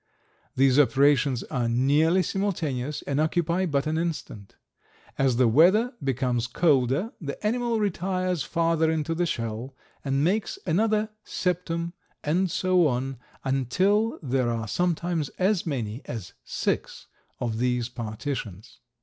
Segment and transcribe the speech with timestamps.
[0.55, 4.55] These operations are nearly simultaneous and occupy but an instant.
[5.15, 11.11] As the weather becomes colder the animal retires farther into the shell, and makes another
[11.23, 11.93] septum,
[12.23, 17.05] and so on, until there are sometimes as many as six
[17.39, 18.79] of these partitions."